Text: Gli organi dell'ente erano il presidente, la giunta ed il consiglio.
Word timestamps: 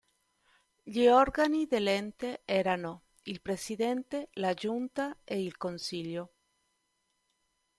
Gli 0.81 1.05
organi 1.05 1.67
dell'ente 1.67 2.41
erano 2.45 3.03
il 3.25 3.39
presidente, 3.39 4.29
la 4.33 4.55
giunta 4.55 5.15
ed 5.23 5.37
il 5.37 5.57
consiglio. 5.57 6.33